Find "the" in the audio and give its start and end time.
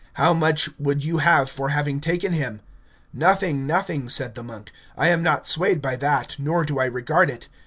4.33-4.41